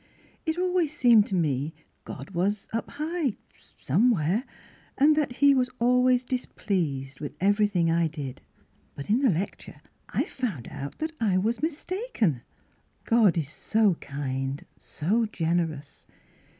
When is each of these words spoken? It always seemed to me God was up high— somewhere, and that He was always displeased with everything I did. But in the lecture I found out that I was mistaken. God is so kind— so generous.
It 0.47 0.57
always 0.57 0.91
seemed 0.91 1.27
to 1.27 1.35
me 1.35 1.75
God 2.05 2.31
was 2.31 2.67
up 2.73 2.89
high— 2.89 3.37
somewhere, 3.83 4.45
and 4.97 5.15
that 5.15 5.33
He 5.33 5.53
was 5.53 5.69
always 5.77 6.23
displeased 6.23 7.19
with 7.19 7.37
everything 7.39 7.91
I 7.91 8.07
did. 8.07 8.41
But 8.95 9.11
in 9.11 9.19
the 9.19 9.29
lecture 9.29 9.79
I 10.09 10.23
found 10.23 10.67
out 10.71 10.97
that 10.97 11.11
I 11.21 11.37
was 11.37 11.61
mistaken. 11.61 12.41
God 13.05 13.37
is 13.37 13.49
so 13.49 13.93
kind— 13.93 14.65
so 14.79 15.27
generous. 15.27 16.07